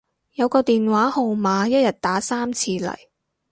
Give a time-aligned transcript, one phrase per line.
[0.33, 2.95] 有個電話號碼一日打三次嚟